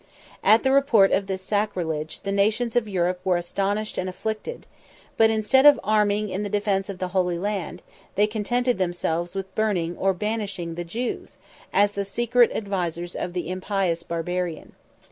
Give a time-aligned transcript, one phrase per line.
[0.43, 4.65] At the report of this sacrilege, the nations of Europe were astonished and afflicted:
[5.15, 7.83] but instead of arming in the defence of the Holy Land,
[8.15, 11.37] they contented themselves with burning, or banishing, the Jews,
[11.71, 14.73] as the secret advisers of the impious Barbarian.